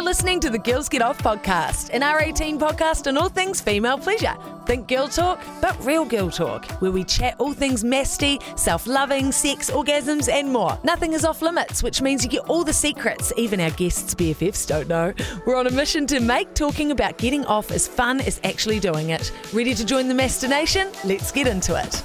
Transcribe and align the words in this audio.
You're 0.00 0.06
listening 0.06 0.40
to 0.40 0.48
the 0.48 0.58
Girls 0.58 0.88
Get 0.88 1.02
Off 1.02 1.18
podcast, 1.18 1.90
an 1.92 2.00
R18 2.00 2.58
podcast 2.58 3.06
on 3.06 3.18
all 3.18 3.28
things 3.28 3.60
female 3.60 3.98
pleasure. 3.98 4.34
Think 4.64 4.88
girl 4.88 5.06
talk, 5.06 5.42
but 5.60 5.76
real 5.84 6.06
girl 6.06 6.30
talk, 6.30 6.64
where 6.80 6.90
we 6.90 7.04
chat 7.04 7.34
all 7.38 7.52
things 7.52 7.84
masty, 7.84 8.38
self 8.58 8.86
loving, 8.86 9.30
sex, 9.30 9.70
orgasms, 9.70 10.30
and 10.32 10.50
more. 10.50 10.78
Nothing 10.84 11.12
is 11.12 11.26
off 11.26 11.42
limits, 11.42 11.82
which 11.82 12.00
means 12.00 12.24
you 12.24 12.30
get 12.30 12.48
all 12.48 12.64
the 12.64 12.72
secrets 12.72 13.30
even 13.36 13.60
our 13.60 13.72
guests' 13.72 14.14
BFFs 14.14 14.66
don't 14.66 14.88
know. 14.88 15.12
We're 15.44 15.56
on 15.56 15.66
a 15.66 15.70
mission 15.70 16.06
to 16.06 16.20
make 16.20 16.54
talking 16.54 16.92
about 16.92 17.18
getting 17.18 17.44
off 17.44 17.70
as 17.70 17.86
fun 17.86 18.22
as 18.22 18.40
actually 18.42 18.80
doing 18.80 19.10
it. 19.10 19.30
Ready 19.52 19.74
to 19.74 19.84
join 19.84 20.08
the 20.08 20.14
Master 20.14 20.48
Nation? 20.48 20.88
Let's 21.04 21.30
get 21.30 21.46
into 21.46 21.78
it. 21.78 22.02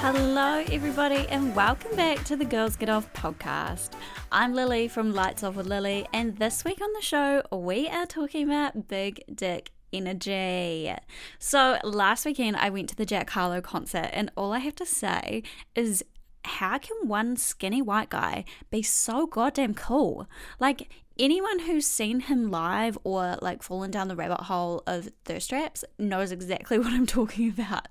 Hello, 0.00 0.64
everybody, 0.70 1.26
and 1.28 1.54
welcome 1.56 1.94
back 1.96 2.22
to 2.24 2.36
the 2.36 2.44
Girls 2.44 2.76
Get 2.76 2.88
Off 2.88 3.12
podcast. 3.14 3.90
I'm 4.30 4.54
Lillie 4.54 4.86
from 4.86 5.12
Lights 5.12 5.42
Off 5.42 5.56
with 5.56 5.66
Lillie, 5.66 6.06
and 6.14 6.36
this 6.36 6.64
week 6.64 6.80
on 6.80 6.92
the 6.94 7.02
show, 7.02 7.42
we 7.50 7.88
are 7.88 8.06
talking 8.06 8.44
about 8.44 8.86
big 8.86 9.24
dick 9.34 9.72
energy. 9.92 10.94
So, 11.40 11.78
last 11.82 12.24
weekend, 12.24 12.56
I 12.58 12.70
went 12.70 12.88
to 12.90 12.96
the 12.96 13.04
Jack 13.04 13.28
Harlow 13.30 13.60
concert, 13.60 14.10
and 14.12 14.30
all 14.36 14.52
I 14.52 14.60
have 14.60 14.76
to 14.76 14.86
say 14.86 15.42
is 15.74 16.04
how 16.44 16.78
can 16.78 17.08
one 17.08 17.36
skinny 17.36 17.82
white 17.82 18.08
guy 18.08 18.44
be 18.70 18.82
so 18.82 19.26
goddamn 19.26 19.74
cool? 19.74 20.28
Like, 20.60 20.90
anyone 21.18 21.60
who's 21.60 21.86
seen 21.86 22.20
him 22.20 22.50
live 22.50 22.96
or 23.04 23.36
like 23.42 23.62
fallen 23.62 23.90
down 23.90 24.08
the 24.08 24.16
rabbit 24.16 24.42
hole 24.42 24.82
of 24.86 25.08
thirst 25.24 25.50
traps 25.50 25.84
knows 25.98 26.32
exactly 26.32 26.78
what 26.78 26.92
I'm 26.92 27.06
talking 27.06 27.48
about. 27.48 27.88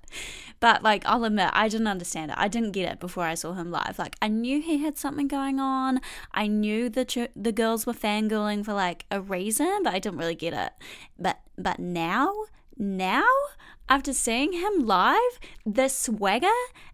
But 0.60 0.82
like, 0.82 1.04
I'll 1.06 1.24
admit, 1.24 1.50
I 1.52 1.68
didn't 1.68 1.86
understand 1.86 2.30
it. 2.30 2.36
I 2.38 2.48
didn't 2.48 2.72
get 2.72 2.90
it 2.90 3.00
before 3.00 3.24
I 3.24 3.34
saw 3.34 3.52
him 3.52 3.70
live. 3.70 3.98
Like, 3.98 4.16
I 4.20 4.28
knew 4.28 4.60
he 4.60 4.78
had 4.78 4.98
something 4.98 5.28
going 5.28 5.60
on. 5.60 6.00
I 6.32 6.46
knew 6.46 6.88
the 6.88 7.04
ch- 7.04 7.28
the 7.36 7.52
girls 7.52 7.86
were 7.86 7.92
fangirling 7.92 8.64
for 8.64 8.72
like 8.72 9.04
a 9.10 9.20
reason, 9.20 9.82
but 9.84 9.94
I 9.94 9.98
didn't 9.98 10.18
really 10.18 10.34
get 10.34 10.54
it. 10.54 10.72
But 11.18 11.40
but 11.56 11.78
now, 11.78 12.32
now 12.76 13.26
after 13.88 14.12
seeing 14.12 14.52
him 14.52 14.86
live, 14.86 15.38
the 15.64 15.88
swagger, 15.88 16.48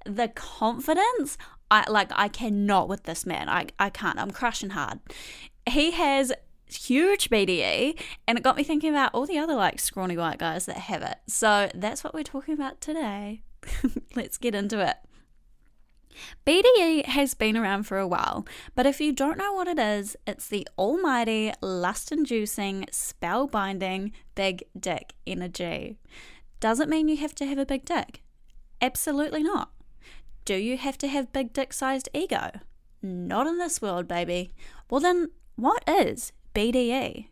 the 0.05 0.28
confidence, 0.28 1.36
I 1.70 1.84
like 1.90 2.10
I 2.14 2.28
cannot 2.28 2.88
with 2.88 3.05
this 3.05 3.24
man. 3.24 3.48
I 3.48 3.66
I 3.78 3.90
can't. 3.90 4.18
I'm 4.18 4.30
crushing 4.30 4.70
hard. 4.70 5.00
He 5.68 5.92
has 5.92 6.32
huge 6.66 7.30
BDE 7.30 8.00
and 8.26 8.38
it 8.38 8.44
got 8.44 8.56
me 8.56 8.64
thinking 8.64 8.90
about 8.90 9.14
all 9.14 9.26
the 9.26 9.38
other 9.38 9.54
like 9.54 9.78
scrawny 9.78 10.16
white 10.16 10.38
guys 10.38 10.66
that 10.66 10.76
have 10.76 11.02
it. 11.02 11.18
So 11.26 11.70
that's 11.74 12.02
what 12.02 12.14
we're 12.14 12.22
talking 12.22 12.54
about 12.54 12.80
today. 12.80 13.42
Let's 14.16 14.38
get 14.38 14.54
into 14.54 14.86
it. 14.86 14.96
BDE 16.46 17.06
has 17.06 17.34
been 17.34 17.56
around 17.56 17.84
for 17.84 17.98
a 17.98 18.06
while, 18.06 18.46
but 18.74 18.86
if 18.86 19.00
you 19.00 19.12
don't 19.12 19.38
know 19.38 19.52
what 19.52 19.66
it 19.66 19.78
is, 19.78 20.16
it's 20.26 20.46
the 20.46 20.66
almighty, 20.78 21.52
lust 21.60 22.12
inducing, 22.12 22.86
spell 22.92 23.46
binding 23.48 24.12
big 24.34 24.62
dick 24.78 25.14
energy. 25.26 25.98
Does 26.60 26.78
it 26.78 26.88
mean 26.88 27.08
you 27.08 27.16
have 27.16 27.34
to 27.36 27.46
have 27.46 27.58
a 27.58 27.66
big 27.66 27.84
dick? 27.84 28.22
Absolutely 28.80 29.42
not. 29.42 29.70
Do 30.44 30.54
you 30.54 30.76
have 30.76 30.98
to 30.98 31.08
have 31.08 31.32
big 31.32 31.52
dick 31.52 31.72
sized 31.72 32.08
ego? 32.14 32.50
Not 33.02 33.46
in 33.46 33.58
this 33.58 33.82
world, 33.82 34.06
baby. 34.06 34.52
Well, 34.90 35.00
then, 35.00 35.30
what 35.56 35.83
is 35.88 36.33
BDE? 36.55 37.28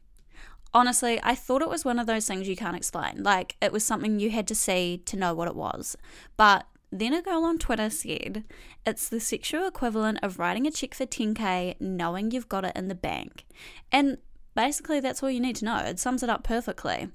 Honestly, 0.75 1.21
I 1.23 1.35
thought 1.35 1.63
it 1.63 1.69
was 1.69 1.85
one 1.85 1.99
of 1.99 2.07
those 2.07 2.27
things 2.27 2.49
you 2.49 2.57
can't 2.57 2.77
explain. 2.77 3.23
Like, 3.23 3.57
it 3.61 3.73
was 3.73 3.85
something 3.85 4.19
you 4.19 4.31
had 4.31 4.47
to 4.49 4.55
see 4.55 5.03
to 5.05 5.17
know 5.17 5.35
what 5.35 5.49
it 5.49 5.55
was. 5.55 5.97
But 6.37 6.67
then 6.91 7.13
a 7.13 7.23
girl 7.23 7.45
on 7.45 7.59
Twitter 7.59 7.91
said 7.91 8.45
it's 8.87 9.09
the 9.09 9.21
sexual 9.21 9.67
equivalent 9.67 10.19
of 10.23 10.39
writing 10.39 10.67
a 10.67 10.71
check 10.71 10.95
for 10.95 11.07
10k 11.07 11.81
knowing 11.81 12.31
you've 12.31 12.49
got 12.49 12.65
it 12.65 12.77
in 12.77 12.89
the 12.89 12.95
bank. 12.95 13.47
And 13.91 14.19
basically, 14.55 15.01
that's 15.01 15.23
all 15.23 15.31
you 15.31 15.41
need 15.41 15.57
to 15.57 15.65
know. 15.65 15.79
It 15.79 15.99
sums 15.99 16.23
it 16.23 16.31
up 16.31 16.45
perfectly. 16.45 17.09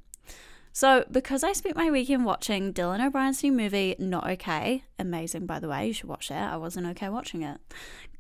So, 0.78 1.06
because 1.11 1.44
I 1.44 1.53
spent 1.53 1.75
my 1.75 1.89
weekend 1.89 2.23
watching 2.23 2.72
Dylan 2.72 3.03
O'Brien's 3.03 3.42
new 3.42 3.52
movie, 3.52 3.95
Not 3.98 4.30
Okay, 4.30 4.83
amazing 4.99 5.48
by 5.48 5.58
the 5.58 5.67
way, 5.67 5.88
you 5.88 5.93
should 5.93 6.08
watch 6.08 6.30
that. 6.30 6.54
I 6.54 6.58
wasn't 6.58 6.86
okay 6.89 7.10
watching 7.10 7.42
it. 7.42 7.60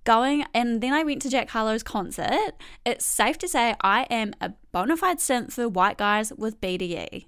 Going, 0.05 0.43
and 0.55 0.81
then 0.81 0.91
I 0.91 1.03
went 1.03 1.21
to 1.21 1.29
Jack 1.29 1.51
Harlow's 1.51 1.83
concert. 1.83 2.53
It's 2.83 3.05
safe 3.05 3.37
to 3.37 3.47
say 3.47 3.75
I 3.81 4.07
am 4.09 4.33
a 4.41 4.53
bona 4.71 4.97
fide 4.97 5.21
simp 5.21 5.51
for 5.51 5.69
white 5.69 5.99
guys 5.99 6.33
with 6.35 6.59
BDE. 6.59 7.27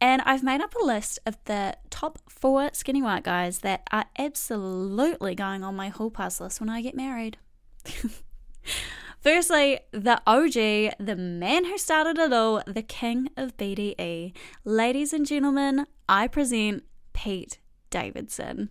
And 0.00 0.22
I've 0.22 0.42
made 0.42 0.60
up 0.60 0.74
a 0.74 0.84
list 0.84 1.20
of 1.24 1.36
the 1.44 1.76
top 1.90 2.18
four 2.28 2.70
skinny 2.72 3.00
white 3.00 3.22
guys 3.22 3.60
that 3.60 3.86
are 3.92 4.06
absolutely 4.18 5.36
going 5.36 5.62
on 5.62 5.76
my 5.76 5.88
hall 5.88 6.10
pass 6.10 6.40
list 6.40 6.58
when 6.58 6.68
I 6.68 6.82
get 6.82 6.96
married. 6.96 7.36
Firstly, 9.24 9.80
the 9.90 10.20
OG, 10.26 10.98
the 11.00 11.16
man 11.16 11.64
who 11.64 11.78
started 11.78 12.18
it 12.18 12.30
all, 12.30 12.62
the 12.66 12.82
king 12.82 13.30
of 13.38 13.56
BDE. 13.56 14.34
Ladies 14.66 15.14
and 15.14 15.24
gentlemen, 15.24 15.86
I 16.06 16.28
present 16.28 16.84
Pete 17.14 17.56
Davidson. 17.88 18.68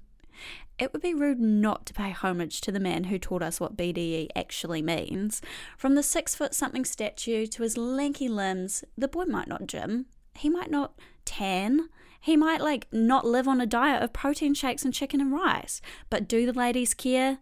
It 0.77 0.93
would 0.93 1.01
be 1.01 1.15
rude 1.15 1.39
not 1.39 1.87
to 1.87 1.93
pay 1.95 2.11
homage 2.11 2.61
to 2.61 2.71
the 2.71 2.79
man 2.79 3.05
who 3.05 3.17
taught 3.17 3.41
us 3.41 3.59
what 3.59 3.75
BDE 3.75 4.27
actually 4.35 4.83
means. 4.83 5.41
From 5.75 5.95
the 5.95 6.03
six 6.03 6.35
foot 6.35 6.53
something 6.53 6.85
statue 6.85 7.47
to 7.47 7.63
his 7.63 7.75
lanky 7.75 8.27
limbs, 8.27 8.83
the 8.95 9.07
boy 9.07 9.23
might 9.23 9.47
not 9.47 9.65
gym, 9.65 10.05
he 10.35 10.49
might 10.49 10.69
not 10.69 10.93
tan, 11.25 11.89
he 12.21 12.37
might 12.37 12.61
like 12.61 12.85
not 12.91 13.25
live 13.25 13.47
on 13.47 13.59
a 13.59 13.65
diet 13.65 14.03
of 14.03 14.13
protein 14.13 14.53
shakes 14.53 14.85
and 14.85 14.93
chicken 14.93 15.19
and 15.19 15.33
rice. 15.33 15.81
But 16.11 16.27
do 16.27 16.45
the 16.45 16.53
ladies 16.53 16.93
care? 16.93 17.39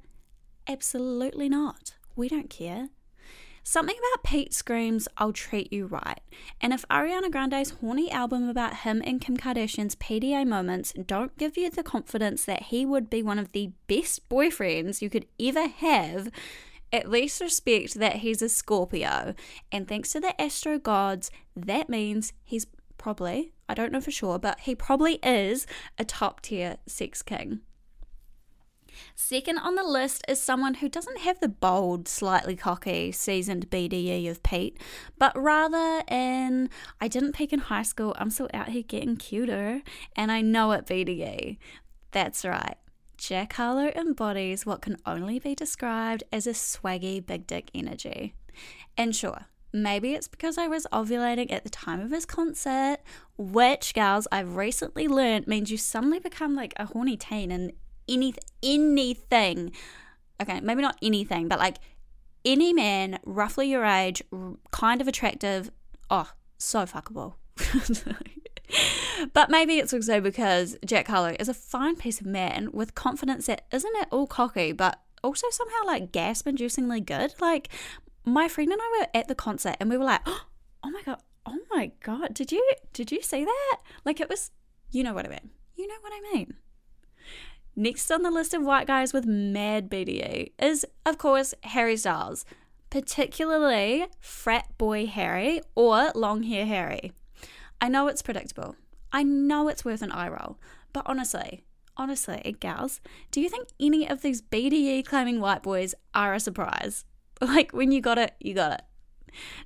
Absolutely 0.65 1.49
not. 1.49 1.95
We 2.15 2.29
don't 2.29 2.49
care. 2.49 2.87
Something 3.63 3.95
about 3.95 4.23
Pete 4.23 4.53
screams, 4.53 5.07
I'll 5.17 5.33
treat 5.33 5.71
you 5.71 5.85
right. 5.85 6.19
And 6.59 6.73
if 6.73 6.83
Ariana 6.89 7.31
Grande's 7.31 7.71
horny 7.71 8.11
album 8.11 8.49
about 8.49 8.77
him 8.77 9.03
and 9.05 9.21
Kim 9.21 9.37
Kardashian's 9.37 9.95
PDA 9.95 10.47
moments 10.47 10.93
don't 10.93 11.37
give 11.37 11.57
you 11.57 11.69
the 11.69 11.83
confidence 11.83 12.43
that 12.45 12.63
he 12.63 12.85
would 12.85 13.09
be 13.09 13.21
one 13.21 13.37
of 13.37 13.51
the 13.51 13.71
best 13.87 14.27
boyfriends 14.29 15.01
you 15.01 15.09
could 15.11 15.27
ever 15.39 15.67
have, 15.67 16.31
at 16.91 17.09
least 17.09 17.39
respect 17.39 17.93
that 17.95 18.17
he's 18.17 18.41
a 18.41 18.49
Scorpio. 18.49 19.35
And 19.71 19.87
thanks 19.87 20.11
to 20.13 20.19
the 20.19 20.39
astro 20.41 20.79
gods, 20.79 21.29
that 21.55 21.87
means 21.87 22.33
he's 22.43 22.65
probably, 22.97 23.53
I 23.69 23.75
don't 23.75 23.91
know 23.91 24.01
for 24.01 24.11
sure, 24.11 24.39
but 24.39 24.61
he 24.61 24.73
probably 24.73 25.19
is 25.23 25.67
a 25.99 26.03
top 26.03 26.41
tier 26.41 26.77
sex 26.87 27.21
king. 27.21 27.61
Second 29.15 29.57
on 29.59 29.75
the 29.75 29.83
list 29.83 30.23
is 30.27 30.41
someone 30.41 30.75
who 30.75 30.89
doesn't 30.89 31.19
have 31.19 31.39
the 31.39 31.49
bold, 31.49 32.07
slightly 32.07 32.55
cocky, 32.55 33.11
seasoned 33.11 33.69
BDE 33.69 34.29
of 34.29 34.43
Pete, 34.43 34.79
but 35.17 35.31
rather 35.35 36.03
in 36.07 36.69
I 36.99 37.07
didn't 37.07 37.33
peak 37.33 37.53
in 37.53 37.59
high 37.59 37.83
school, 37.83 38.15
I'm 38.17 38.29
still 38.29 38.49
out 38.53 38.69
here 38.69 38.83
getting 38.83 39.17
cuter, 39.17 39.81
and 40.15 40.31
I 40.31 40.41
know 40.41 40.71
it 40.71 40.85
BDE. 40.85 41.57
That's 42.11 42.43
right. 42.43 42.77
Jack 43.17 43.53
Harlow 43.53 43.91
embodies 43.95 44.65
what 44.65 44.81
can 44.81 44.97
only 45.05 45.37
be 45.37 45.53
described 45.53 46.23
as 46.31 46.47
a 46.47 46.51
swaggy 46.51 47.23
big 47.23 47.45
dick 47.45 47.69
energy. 47.73 48.33
And 48.97 49.15
sure, 49.15 49.45
maybe 49.71 50.13
it's 50.13 50.27
because 50.27 50.57
I 50.57 50.67
was 50.67 50.87
ovulating 50.91 51.51
at 51.51 51.63
the 51.63 51.69
time 51.69 51.99
of 51.99 52.09
his 52.11 52.25
concert, 52.25 52.97
which, 53.37 53.93
gals, 53.93 54.27
I've 54.31 54.55
recently 54.55 55.07
learned 55.07 55.47
means 55.47 55.69
you 55.69 55.77
suddenly 55.77 56.19
become 56.19 56.55
like 56.55 56.73
a 56.77 56.85
horny 56.87 57.15
teen 57.15 57.51
and 57.51 57.73
any 58.11 58.33
anything. 58.61 59.71
Okay, 60.41 60.59
maybe 60.59 60.81
not 60.81 60.97
anything, 61.01 61.47
but 61.47 61.59
like 61.59 61.77
any 62.43 62.73
man 62.73 63.19
roughly 63.25 63.69
your 63.69 63.85
age, 63.85 64.21
kind 64.71 65.01
of 65.01 65.07
attractive. 65.07 65.71
Oh, 66.09 66.29
so 66.57 66.85
fuckable. 66.85 67.35
but 69.33 69.49
maybe 69.49 69.77
it's 69.77 69.93
also 69.93 70.19
because 70.19 70.77
Jack 70.85 71.07
Harlow 71.07 71.35
is 71.39 71.49
a 71.49 71.53
fine 71.53 71.95
piece 71.95 72.19
of 72.19 72.27
man 72.27 72.69
with 72.71 72.95
confidence 72.95 73.45
that 73.47 73.65
isn't 73.71 73.95
at 74.01 74.07
all 74.11 74.27
cocky, 74.27 74.71
but 74.71 74.99
also 75.23 75.47
somehow 75.51 75.85
like 75.85 76.11
gasp 76.11 76.47
inducingly 76.47 77.05
good. 77.05 77.33
Like 77.39 77.69
my 78.25 78.47
friend 78.47 78.71
and 78.71 78.81
I 78.81 78.99
were 78.99 79.19
at 79.19 79.27
the 79.27 79.35
concert 79.35 79.75
and 79.79 79.89
we 79.89 79.97
were 79.97 80.05
like, 80.05 80.21
oh 80.25 80.41
my 80.83 81.01
god, 81.05 81.21
oh 81.45 81.59
my 81.71 81.91
god, 82.03 82.33
did 82.33 82.51
you 82.51 82.67
did 82.93 83.11
you 83.11 83.21
see 83.21 83.45
that? 83.45 83.77
Like 84.05 84.19
it 84.19 84.29
was, 84.29 84.51
you 84.89 85.03
know 85.03 85.13
what 85.13 85.25
I 85.25 85.29
mean. 85.29 85.51
You 85.75 85.87
know 85.87 85.95
what 86.01 86.13
I 86.13 86.33
mean. 86.33 86.55
Next 87.75 88.11
on 88.11 88.21
the 88.21 88.31
list 88.31 88.53
of 88.53 88.63
white 88.63 88.87
guys 88.87 89.13
with 89.13 89.25
mad 89.25 89.89
BDE 89.89 90.51
is, 90.59 90.85
of 91.05 91.17
course, 91.17 91.53
Harry 91.63 91.95
Styles, 91.95 92.45
particularly 92.89 94.05
frat 94.19 94.77
boy 94.77 95.07
Harry 95.07 95.61
or 95.73 96.11
long 96.13 96.43
hair 96.43 96.65
Harry. 96.65 97.13
I 97.79 97.87
know 97.87 98.07
it's 98.07 98.21
predictable. 98.21 98.75
I 99.13 99.23
know 99.23 99.69
it's 99.69 99.85
worth 99.85 100.01
an 100.01 100.11
eye 100.11 100.27
roll. 100.27 100.59
But 100.93 101.03
honestly, 101.05 101.63
honestly, 101.95 102.55
gals, 102.59 102.99
do 103.31 103.39
you 103.39 103.49
think 103.49 103.69
any 103.79 104.07
of 104.07 104.21
these 104.21 104.41
BDE 104.41 105.05
claiming 105.05 105.39
white 105.39 105.63
boys 105.63 105.95
are 106.13 106.33
a 106.33 106.39
surprise? 106.39 107.05
Like, 107.43 107.71
when 107.71 107.91
you 107.91 108.01
got 108.01 108.19
it, 108.19 108.35
you 108.39 108.53
got 108.53 108.73
it. 108.73 108.81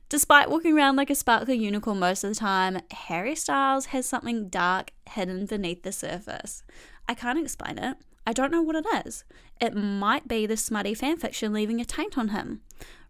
Despite 0.07 0.50
walking 0.50 0.78
around 0.78 0.96
like 0.96 1.10
a 1.10 1.16
sparkly 1.16 1.57
unicorn 1.57 2.00
most 2.00 2.24
of 2.24 2.30
the 2.30 2.36
time, 2.36 2.80
Harry 2.92 3.36
Styles 3.36 3.88
has 3.88 4.06
something 4.06 4.48
dark 4.48 4.92
hidden 5.10 5.46
beneath 5.46 5.84
the 5.84 5.92
surface. 5.92 6.63
I 7.07 7.13
can't 7.13 7.40
explain 7.40 7.78
it. 7.78 7.98
I 8.28 8.34
don't 8.34 8.52
know 8.52 8.62
what 8.62 8.75
it 8.75 9.06
is. 9.06 9.24
It 9.62 9.75
might 9.75 10.28
be 10.28 10.46
the 10.46 10.57
smutty 10.57 10.96
fanfiction 10.96 11.54
leaving 11.54 11.80
a 11.80 11.86
taint 11.86 12.18
on 12.18 12.30
him. 12.30 12.62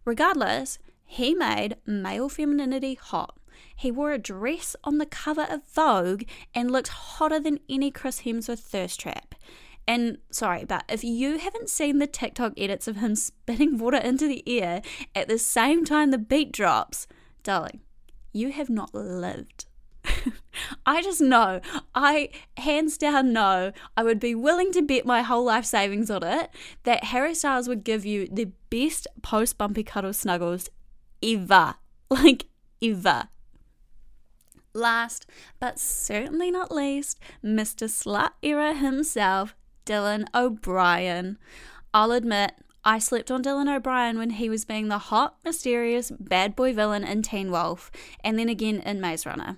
Regardless, 0.04 0.78
He 1.04 1.34
made 1.34 1.76
male 1.86 2.28
femininity 2.28 2.94
hot. 2.94 3.38
He 3.74 3.90
wore 3.90 4.12
a 4.12 4.18
dress 4.18 4.74
on 4.84 4.98
the 4.98 5.06
cover 5.06 5.46
of 5.48 5.66
Vogue 5.72 6.24
and 6.54 6.70
looked 6.70 6.88
hotter 6.88 7.38
than 7.38 7.60
any 7.68 7.90
Chris 7.90 8.22
Hemsworth 8.22 8.58
thirst 8.60 9.00
trap. 9.00 9.34
And 9.86 10.18
sorry, 10.30 10.64
but 10.64 10.84
if 10.88 11.04
you 11.04 11.38
haven't 11.38 11.70
seen 11.70 11.98
the 11.98 12.06
TikTok 12.06 12.54
edits 12.56 12.88
of 12.88 12.96
him 12.96 13.14
spitting 13.14 13.78
water 13.78 13.98
into 13.98 14.26
the 14.26 14.42
air 14.46 14.82
at 15.14 15.28
the 15.28 15.38
same 15.38 15.84
time 15.84 16.10
the 16.10 16.18
beat 16.18 16.52
drops, 16.52 17.06
darling, 17.42 17.80
you 18.32 18.50
have 18.50 18.68
not 18.68 18.94
lived. 18.94 19.66
I 20.86 21.02
just 21.02 21.20
know, 21.20 21.60
I 21.94 22.30
hands 22.56 22.98
down 22.98 23.32
know, 23.32 23.72
I 23.96 24.02
would 24.02 24.20
be 24.20 24.34
willing 24.34 24.72
to 24.72 24.82
bet 24.82 25.06
my 25.06 25.22
whole 25.22 25.44
life 25.44 25.64
savings 25.64 26.10
on 26.10 26.22
it 26.22 26.50
that 26.84 27.04
Harry 27.04 27.34
Styles 27.34 27.68
would 27.68 27.84
give 27.84 28.04
you 28.04 28.28
the 28.30 28.50
best 28.70 29.06
post 29.22 29.58
bumpy 29.58 29.82
cuddle 29.82 30.12
snuggles 30.12 30.68
ever. 31.22 31.74
Like, 32.08 32.46
ever. 32.80 33.30
Last, 34.72 35.26
but 35.58 35.80
certainly 35.80 36.52
not 36.52 36.70
least, 36.70 37.18
Mr. 37.42 37.88
Slut 37.88 38.30
Era 38.42 38.74
himself, 38.74 39.56
Dylan 39.84 40.26
O'Brien. 40.32 41.36
I'll 41.92 42.12
admit, 42.12 42.52
I 42.84 43.00
slept 43.00 43.32
on 43.32 43.42
Dylan 43.42 43.74
O'Brien 43.74 44.18
when 44.18 44.30
he 44.30 44.48
was 44.48 44.64
being 44.64 44.86
the 44.86 44.98
hot, 44.98 45.36
mysterious, 45.44 46.12
bad 46.12 46.54
boy 46.54 46.72
villain 46.72 47.02
in 47.02 47.22
Teen 47.22 47.50
Wolf, 47.50 47.90
and 48.22 48.38
then 48.38 48.48
again 48.48 48.78
in 48.78 49.00
Maze 49.00 49.26
Runner. 49.26 49.56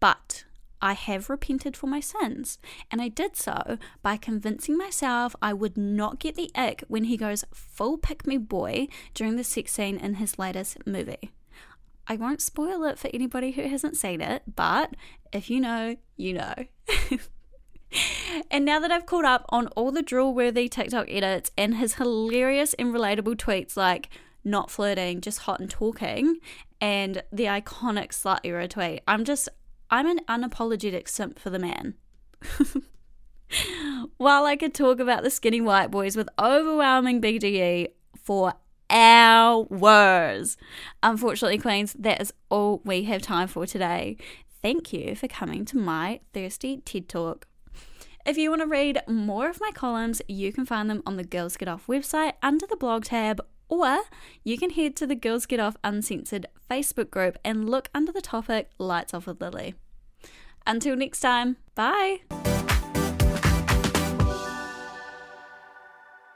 But 0.00 0.44
I 0.80 0.92
have 0.92 1.28
repented 1.28 1.76
for 1.76 1.86
my 1.86 2.00
sins, 2.00 2.58
and 2.90 3.02
I 3.02 3.08
did 3.08 3.36
so 3.36 3.78
by 4.02 4.16
convincing 4.16 4.76
myself 4.76 5.34
I 5.42 5.52
would 5.52 5.76
not 5.76 6.20
get 6.20 6.36
the 6.36 6.50
ick 6.54 6.84
when 6.88 7.04
he 7.04 7.16
goes 7.16 7.44
full 7.52 7.98
pick 7.98 8.26
me 8.26 8.38
boy 8.38 8.88
during 9.14 9.36
the 9.36 9.44
sex 9.44 9.72
scene 9.72 9.96
in 9.96 10.14
his 10.14 10.38
latest 10.38 10.86
movie. 10.86 11.32
I 12.06 12.16
won't 12.16 12.40
spoil 12.40 12.84
it 12.84 12.98
for 12.98 13.10
anybody 13.12 13.50
who 13.50 13.62
hasn't 13.62 13.96
seen 13.96 14.20
it, 14.20 14.42
but 14.56 14.94
if 15.32 15.50
you 15.50 15.60
know, 15.60 15.96
you 16.16 16.32
know. 16.32 16.54
and 18.50 18.64
now 18.64 18.80
that 18.80 18.90
I've 18.90 19.04
caught 19.04 19.26
up 19.26 19.44
on 19.50 19.66
all 19.68 19.92
the 19.92 20.02
drool 20.02 20.32
worthy 20.32 20.68
TikTok 20.68 21.06
edits 21.10 21.50
and 21.58 21.76
his 21.76 21.94
hilarious 21.94 22.72
and 22.74 22.94
relatable 22.94 23.36
tweets 23.36 23.76
like, 23.76 24.08
not 24.42 24.70
flirting, 24.70 25.20
just 25.20 25.40
hot 25.40 25.60
and 25.60 25.68
talking, 25.68 26.36
and 26.80 27.22
the 27.30 27.44
iconic 27.44 28.10
slut 28.10 28.40
era 28.44 28.68
tweet, 28.68 29.02
I'm 29.06 29.24
just 29.24 29.50
I'm 29.90 30.06
an 30.06 30.20
unapologetic 30.28 31.08
simp 31.08 31.38
for 31.38 31.50
the 31.50 31.58
man. 31.58 31.94
While 34.18 34.44
I 34.44 34.56
could 34.56 34.74
talk 34.74 35.00
about 35.00 35.22
the 35.22 35.30
skinny 35.30 35.60
white 35.60 35.90
boys 35.90 36.16
with 36.16 36.28
overwhelming 36.38 37.22
BDE 37.22 37.88
for 38.22 38.52
hours, 38.90 40.56
unfortunately, 41.02 41.58
Queens, 41.58 41.94
that 41.98 42.20
is 42.20 42.34
all 42.50 42.82
we 42.84 43.04
have 43.04 43.22
time 43.22 43.48
for 43.48 43.66
today. 43.66 44.18
Thank 44.60 44.92
you 44.92 45.14
for 45.14 45.28
coming 45.28 45.64
to 45.66 45.78
my 45.78 46.20
Thirsty 46.34 46.82
TED 46.84 47.08
Talk. 47.08 47.46
If 48.26 48.36
you 48.36 48.50
want 48.50 48.60
to 48.60 48.68
read 48.68 49.00
more 49.08 49.48
of 49.48 49.60
my 49.60 49.70
columns, 49.72 50.20
you 50.28 50.52
can 50.52 50.66
find 50.66 50.90
them 50.90 51.02
on 51.06 51.16
the 51.16 51.24
Girls 51.24 51.56
Get 51.56 51.68
Off 51.68 51.86
website 51.86 52.34
under 52.42 52.66
the 52.66 52.76
blog 52.76 53.04
tab 53.04 53.40
or 53.68 54.00
you 54.44 54.58
can 54.58 54.70
head 54.70 54.96
to 54.96 55.06
the 55.06 55.14
Girls 55.14 55.46
Get 55.46 55.60
Off 55.60 55.76
Uncensored 55.84 56.46
Facebook 56.70 57.10
group 57.10 57.38
and 57.44 57.68
look 57.68 57.88
under 57.94 58.12
the 58.12 58.20
topic 58.20 58.70
Lights 58.78 59.14
Off 59.14 59.26
with 59.26 59.40
Lillie. 59.40 59.74
Until 60.66 60.96
next 60.96 61.20
time, 61.20 61.56
bye! 61.74 62.57